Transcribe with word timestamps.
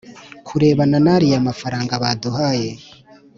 kurebana 0.47 0.97
n’ariya 1.05 1.45
mafarangaba 1.47 2.07
duhaye 2.21 2.69